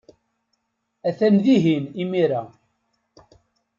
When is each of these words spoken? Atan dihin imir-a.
Atan 1.07 1.35
dihin 1.43 1.85
imir-a. 2.01 2.43